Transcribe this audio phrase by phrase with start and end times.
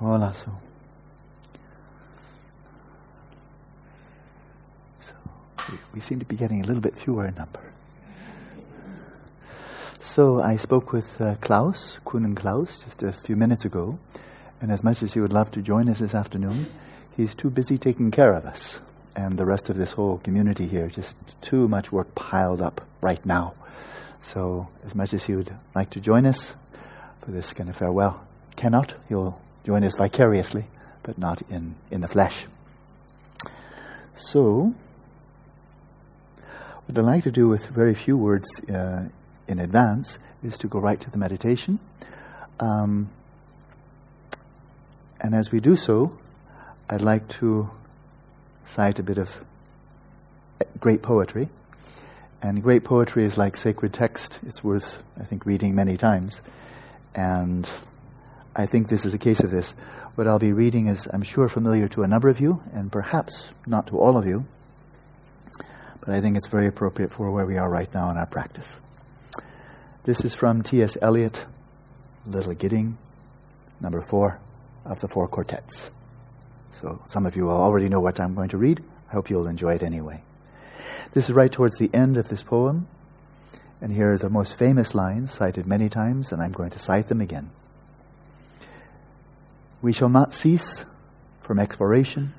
[0.00, 0.50] Voilà, so.
[5.00, 5.14] So
[5.70, 7.60] we, we seem to be getting a little bit fewer in number.
[10.00, 13.98] So I spoke with uh, Klaus, Kuhn and Klaus, just a few minutes ago,
[14.60, 16.66] and as much as he would love to join us this afternoon,
[17.16, 18.80] he's too busy taking care of us
[19.14, 20.88] and the rest of this whole community here.
[20.88, 23.54] Just too much work piled up right now.
[24.20, 26.54] So as much as he would like to join us
[27.22, 28.20] for this kind of farewell,
[28.56, 28.94] cannot.
[29.08, 30.64] He'll join us vicariously,
[31.02, 32.46] but not in, in the flesh.
[34.14, 34.72] So,
[36.86, 39.08] what I'd like to do with very few words uh,
[39.48, 41.80] in advance is to go right to the meditation.
[42.60, 43.10] Um,
[45.20, 46.16] and as we do so,
[46.88, 47.68] I'd like to
[48.64, 49.44] cite a bit of
[50.78, 51.48] great poetry.
[52.40, 54.38] And great poetry is like sacred text.
[54.46, 56.40] It's worth, I think, reading many times.
[57.16, 57.68] And
[58.58, 59.72] I think this is a case of this.
[60.14, 63.50] What I'll be reading is, I'm sure, familiar to a number of you, and perhaps
[63.66, 64.46] not to all of you,
[66.00, 68.80] but I think it's very appropriate for where we are right now in our practice.
[70.04, 70.96] This is from T.S.
[71.02, 71.44] Eliot,
[72.24, 72.96] Little Gidding,
[73.78, 74.40] number four
[74.86, 75.90] of the four quartets.
[76.72, 78.82] So some of you will already know what I'm going to read.
[79.10, 80.22] I hope you'll enjoy it anyway.
[81.12, 82.86] This is right towards the end of this poem,
[83.82, 87.08] and here are the most famous lines cited many times, and I'm going to cite
[87.08, 87.50] them again.
[89.86, 90.84] We shall not cease
[91.40, 92.34] from exploration,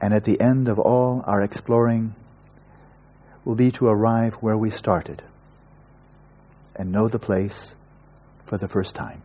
[0.00, 2.14] and at the end of all our exploring
[3.44, 5.22] will be to arrive where we started
[6.74, 7.74] and know the place
[8.42, 9.20] for the first time.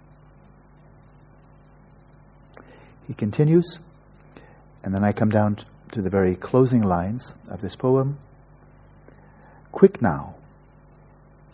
[3.08, 3.80] He continues,
[4.84, 5.60] and then I come down
[5.94, 8.18] to the very closing lines of this poem.
[9.72, 10.36] Quick now,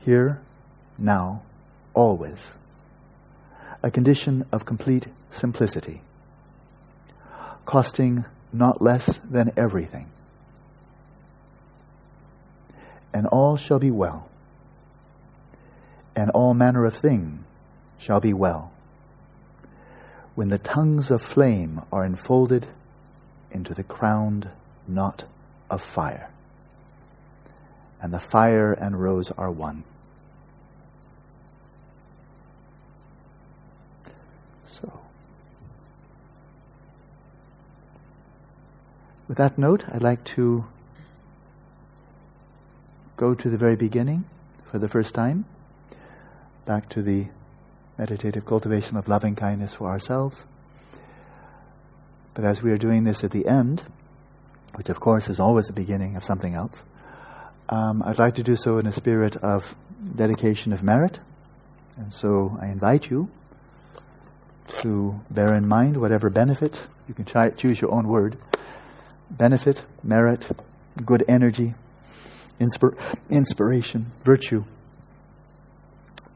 [0.03, 0.41] here,
[0.97, 1.43] now,
[1.93, 2.55] always
[3.83, 6.01] a condition of complete simplicity,
[7.65, 10.07] costing not less than everything.
[13.13, 14.29] And all shall be well,
[16.15, 17.43] and all manner of thing
[17.99, 18.71] shall be well,
[20.33, 22.67] when the tongues of flame are enfolded
[23.51, 24.49] into the crowned
[24.87, 25.25] knot
[25.69, 26.29] of fire,
[28.01, 29.83] and the fire and rose are one.
[34.73, 34.91] So,
[39.27, 40.65] with that note, I'd like to
[43.15, 44.23] go to the very beginning
[44.65, 45.45] for the first time,
[46.65, 47.27] back to the
[47.99, 50.43] meditative cultivation of loving kindness for ourselves.
[52.33, 53.83] But as we are doing this at the end,
[54.73, 56.81] which of course is always the beginning of something else,
[57.69, 59.75] um, I'd like to do so in a spirit of
[60.15, 61.19] dedication of merit.
[61.95, 63.29] And so I invite you
[64.67, 68.37] to bear in mind whatever benefit, you can try, choose your own word,
[69.29, 70.49] benefit, merit,
[71.05, 71.73] good energy,
[72.59, 72.97] inspir-
[73.29, 74.63] inspiration, virtue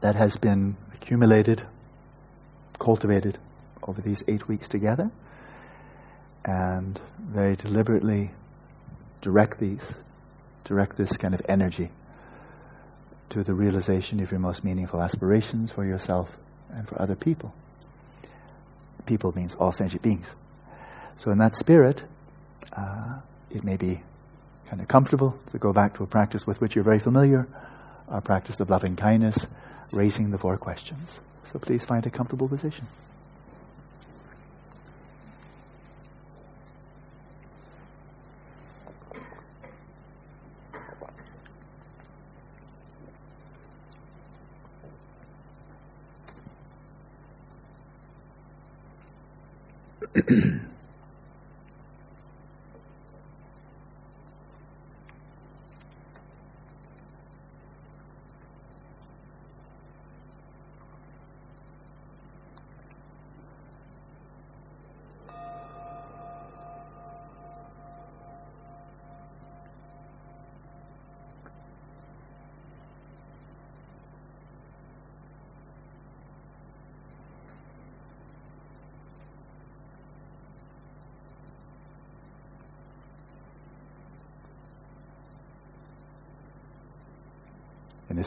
[0.00, 1.62] that has been accumulated,
[2.78, 3.38] cultivated
[3.82, 5.10] over these eight weeks together,
[6.44, 8.30] and very deliberately
[9.20, 9.94] direct these,
[10.64, 11.90] direct this kind of energy
[13.30, 16.38] to the realization of your most meaningful aspirations for yourself
[16.70, 17.52] and for other people
[19.06, 20.30] people means all sentient beings.
[21.16, 22.04] So, in that spirit,
[22.76, 23.20] uh,
[23.50, 24.02] it may be
[24.66, 27.48] kind of comfortable to go back to a practice with which you're very familiar,
[28.08, 29.46] our practice of loving kindness,
[29.92, 31.20] raising the four questions.
[31.44, 32.86] So, please find a comfortable position.
[50.18, 50.60] A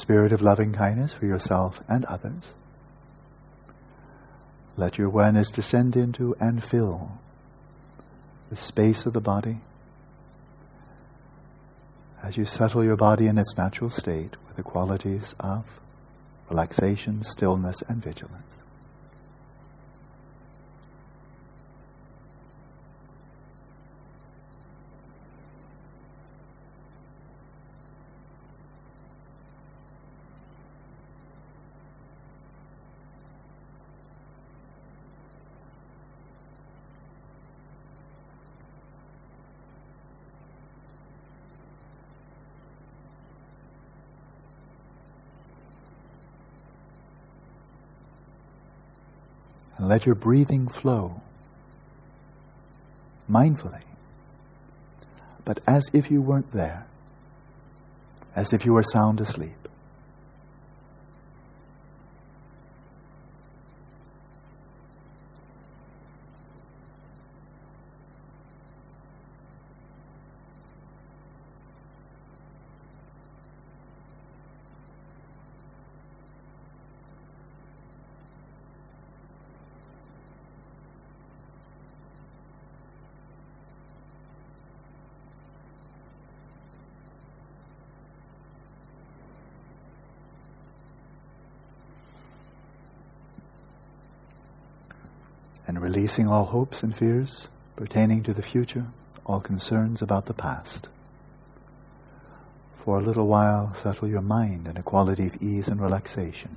[0.02, 2.54] spirit of loving kindness for yourself and others.
[4.76, 7.20] Let your awareness descend into and fill
[8.50, 9.58] the space of the body
[12.24, 15.80] as you settle your body in its natural state with the qualities of
[16.50, 18.61] relaxation, stillness, and vigilance.
[49.92, 51.20] Let your breathing flow
[53.30, 53.82] mindfully,
[55.44, 56.86] but as if you weren't there,
[58.34, 59.61] as if you were sound asleep.
[96.02, 98.88] And releasing all hopes and fears pertaining to the future,
[99.24, 100.90] all concerns about the past.
[102.84, 106.56] For a little while, settle your mind in a quality of ease and relaxation,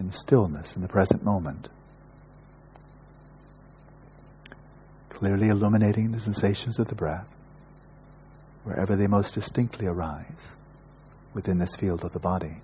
[0.00, 1.68] in stillness in the present moment,
[5.10, 7.32] clearly illuminating the sensations of the breath
[8.64, 10.56] wherever they most distinctly arise
[11.34, 12.56] within this field of the body.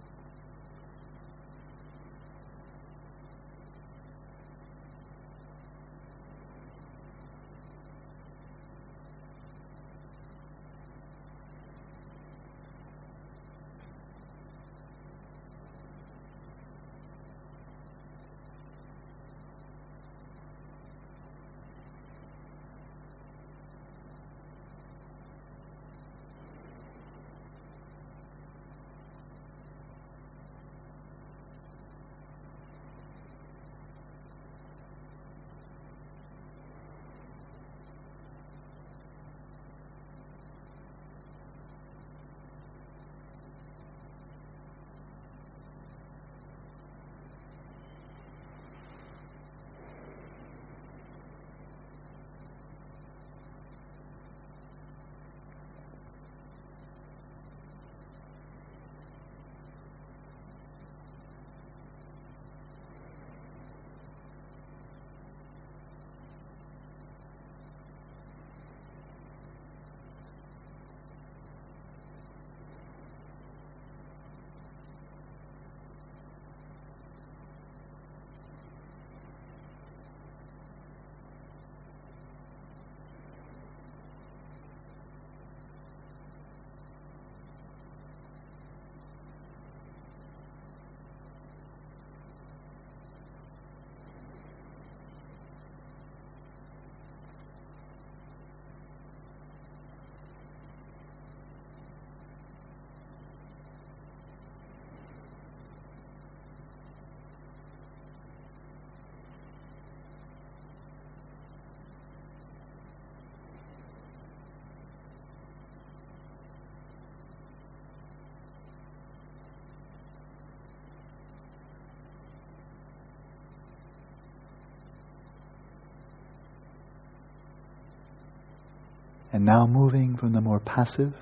[129.33, 131.15] And now moving from the more passive,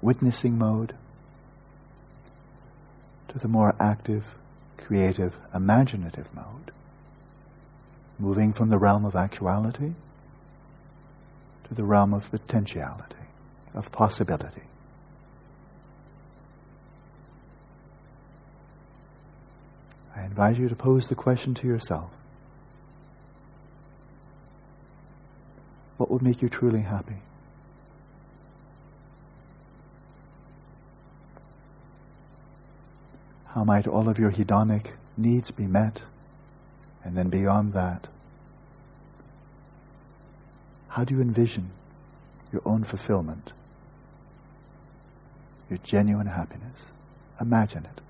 [0.00, 0.94] witnessing mode
[3.28, 4.34] to the more active,
[4.78, 6.72] creative, imaginative mode.
[8.18, 9.92] Moving from the realm of actuality
[11.68, 13.28] to the realm of potentiality,
[13.74, 14.62] of possibility.
[20.16, 22.10] I invite you to pose the question to yourself
[26.00, 27.18] What would make you truly happy?
[33.48, 36.00] How might all of your hedonic needs be met?
[37.04, 38.08] And then beyond that,
[40.88, 41.68] how do you envision
[42.50, 43.52] your own fulfillment,
[45.68, 46.92] your genuine happiness?
[47.38, 48.00] Imagine it.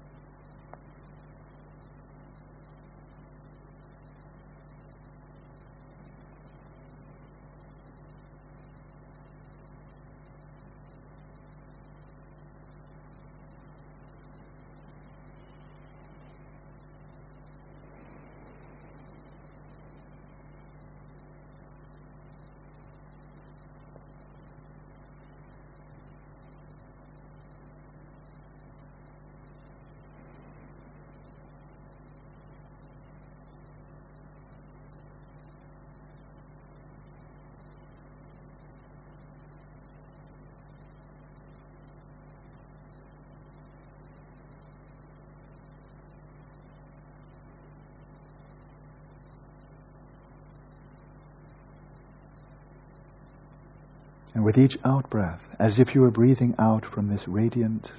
[54.35, 57.93] And with each out breath, as if you were breathing out from this radiant,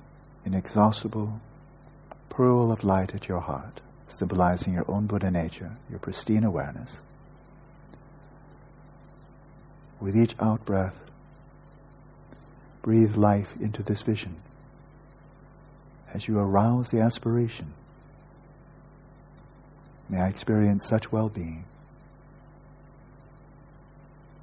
[0.46, 1.42] inexhaustible
[2.30, 7.02] pearl of light at your heart, symbolizing your own Buddha nature, your pristine awareness,
[10.00, 11.12] with each out breath,
[12.82, 14.38] breathe life into this vision
[16.14, 17.74] as you arouse the aspiration.
[20.10, 21.66] May I experience such well being,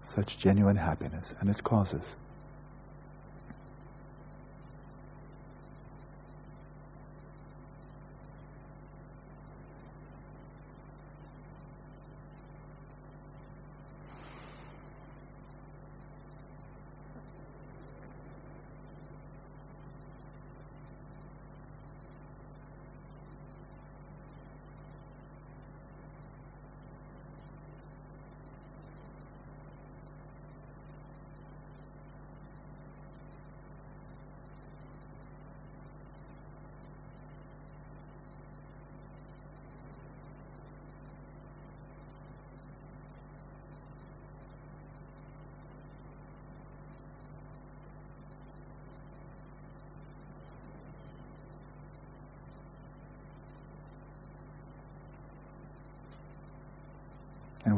[0.09, 2.17] such genuine happiness and its causes.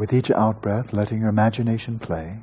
[0.01, 2.39] With each out breath, letting your imagination play,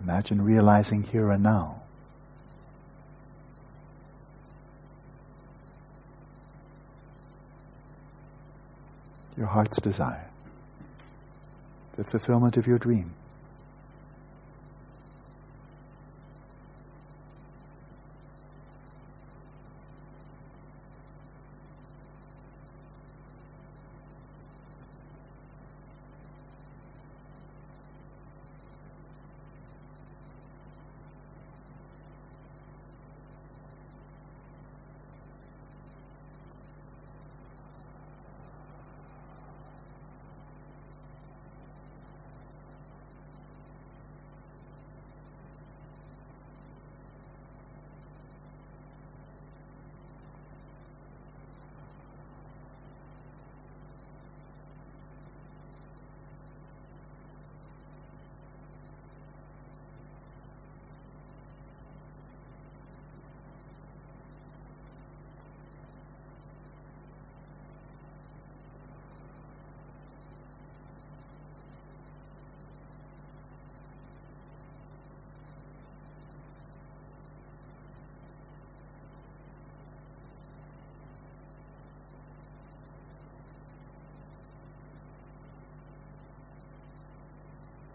[0.00, 1.82] imagine realizing here and now.
[9.36, 10.30] Your heart's desire,
[11.98, 13.12] the fulfillment of your dream.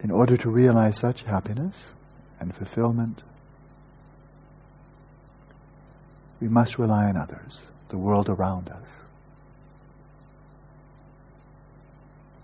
[0.03, 1.93] In order to realize such happiness
[2.39, 3.21] and fulfillment,
[6.41, 9.01] we must rely on others, the world around us.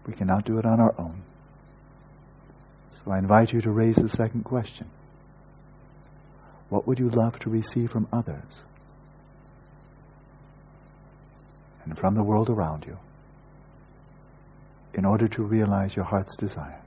[0.06, 1.24] We cannot do it on our own.
[2.92, 4.88] So I invite you to raise the second question.
[6.70, 8.62] What would you love to receive from others
[11.84, 13.00] and from the world around you
[14.94, 16.82] in order to realize your heart's desire?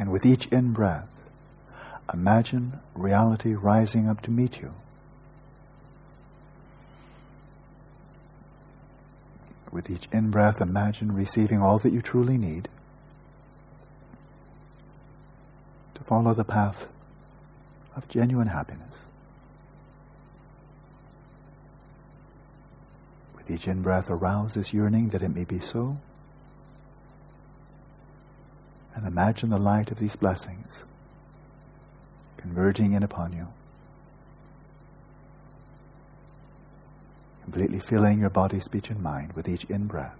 [0.00, 1.10] And with each in breath,
[2.10, 4.72] imagine reality rising up to meet you.
[9.70, 12.70] With each in breath, imagine receiving all that you truly need
[15.96, 16.88] to follow the path
[17.94, 19.04] of genuine happiness.
[23.36, 25.98] With each in breath, arouse this yearning that it may be so.
[29.00, 30.84] And imagine the light of these blessings
[32.36, 33.48] converging in upon you.
[37.50, 40.19] completely filling your body, speech, and mind with each in breath.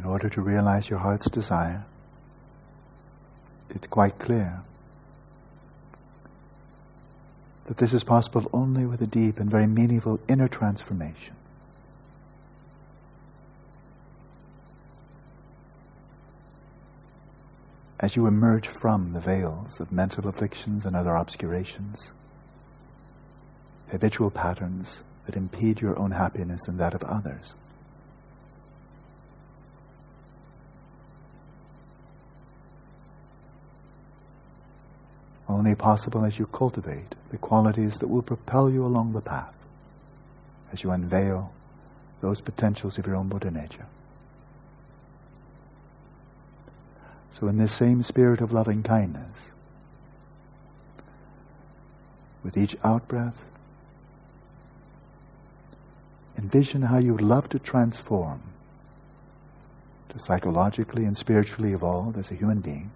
[0.00, 1.84] In order to realize your heart's desire,
[3.68, 4.62] it's quite clear
[7.66, 11.34] that this is possible only with a deep and very meaningful inner transformation.
[18.00, 22.14] As you emerge from the veils of mental afflictions and other obscurations,
[23.90, 27.54] habitual patterns that impede your own happiness and that of others.
[35.50, 39.54] Only possible as you cultivate the qualities that will propel you along the path,
[40.72, 41.52] as you unveil
[42.20, 43.86] those potentials of your own Buddha nature.
[47.38, 49.52] So, in this same spirit of loving kindness,
[52.44, 53.44] with each out breath,
[56.36, 58.42] envision how you would love to transform,
[60.10, 62.90] to psychologically and spiritually evolve as a human being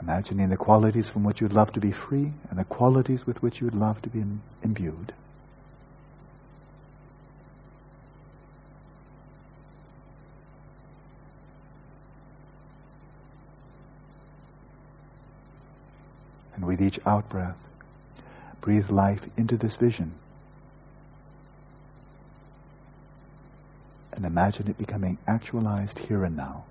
[0.00, 3.60] Imagining the qualities from which you'd love to be free and the qualities with which
[3.60, 5.12] you'd love to be Im- imbued.
[16.54, 17.68] And with each out breath,
[18.60, 20.14] breathe life into this vision.
[24.12, 26.64] And imagine it becoming actualized here and now.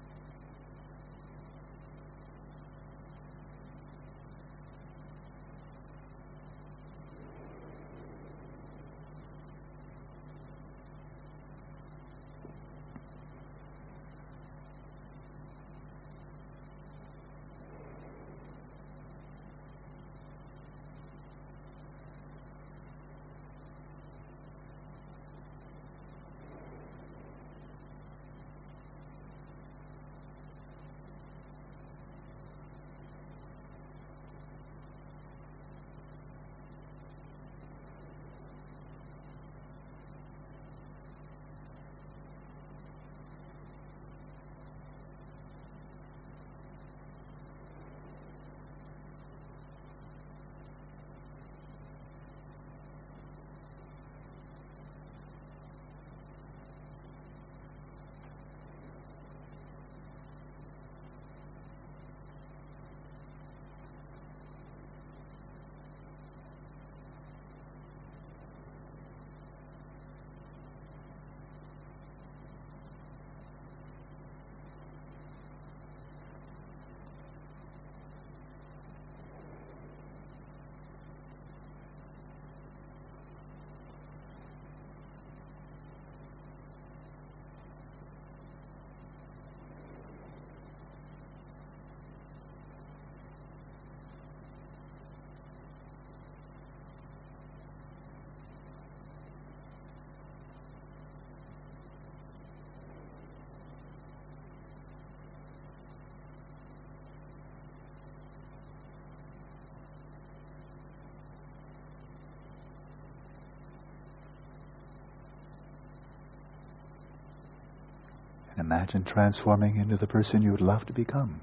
[118.57, 121.41] Imagine transforming into the person you would love to become.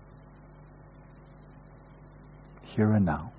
[2.64, 3.32] Here and now.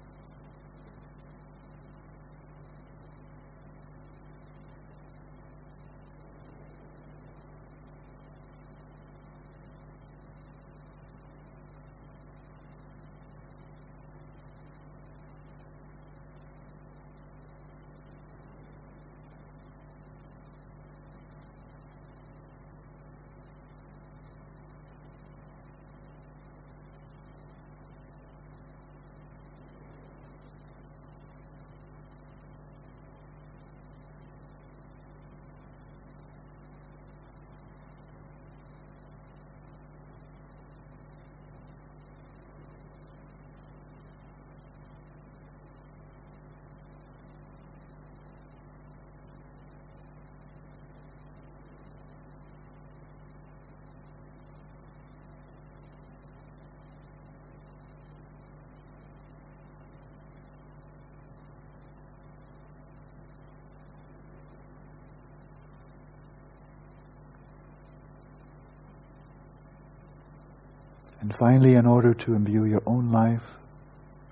[71.25, 73.57] And finally, in order to imbue your own life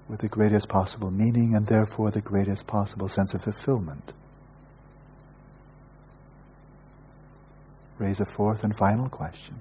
[0.07, 4.13] with the greatest possible meaning and therefore the greatest possible sense of fulfillment,
[7.97, 9.55] raise a fourth and final question.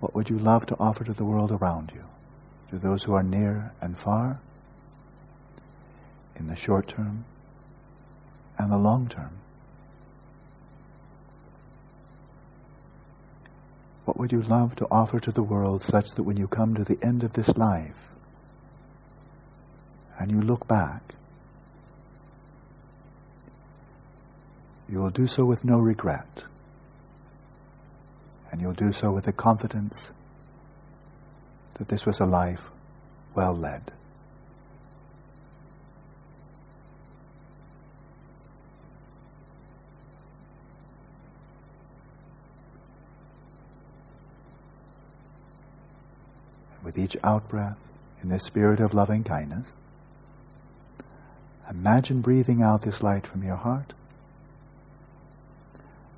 [0.00, 2.04] What would you love to offer to the world around you,
[2.70, 4.40] to those who are near and far,
[6.36, 7.26] in the short term
[8.56, 9.32] and the long term?
[14.06, 16.84] What would you love to offer to the world such that when you come to
[16.84, 18.12] the end of this life
[20.16, 21.16] and you look back,
[24.88, 26.44] you will do so with no regret.
[28.52, 30.12] And you'll do so with the confidence
[31.74, 32.70] that this was a life
[33.34, 33.90] well led.
[46.96, 47.76] With each outbreath
[48.22, 49.76] in this spirit of loving kindness,
[51.68, 53.92] imagine breathing out this light from your heart.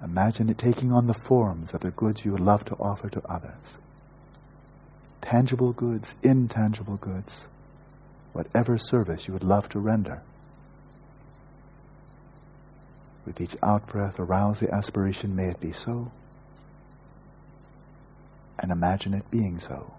[0.02, 3.22] Imagine it taking on the forms of the goods you would love to offer to
[3.28, 3.78] others.
[5.20, 7.48] Tangible goods, intangible goods,
[8.32, 10.22] whatever service you would love to render.
[13.26, 16.12] With each outbreath, arouse the aspiration, may it be so,
[18.60, 19.97] and imagine it being so.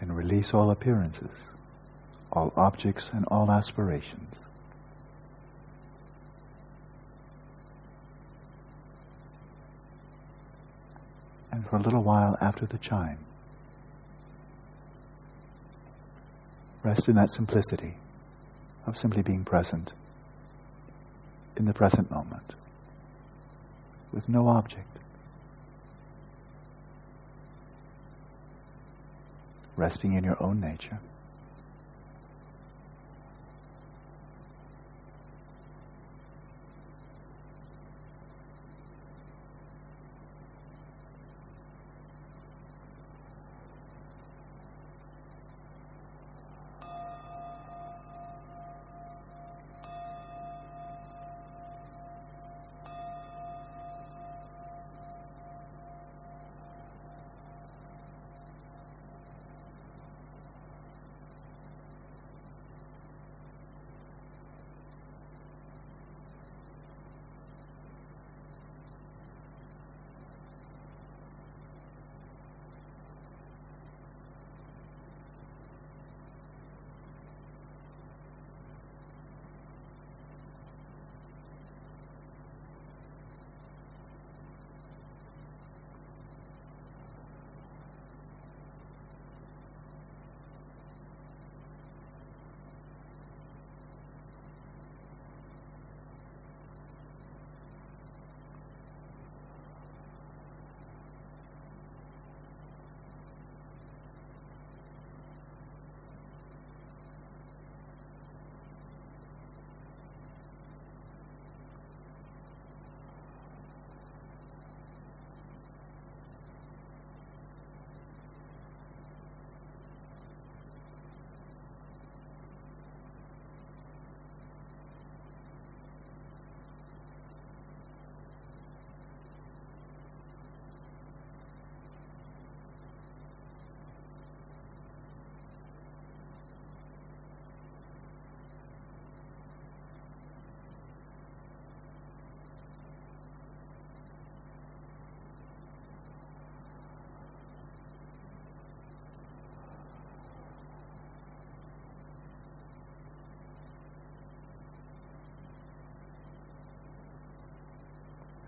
[0.00, 1.50] And release all appearances,
[2.32, 4.46] all objects and all aspirations.
[11.50, 13.18] And for a little while after the chime,
[16.82, 17.94] rest in that simplicity
[18.86, 19.92] of simply being present
[21.56, 22.54] in the present moment
[24.12, 24.98] with no object.
[29.78, 30.98] Resting in your own nature.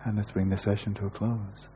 [0.04, 1.68] And let's bring the session to a close.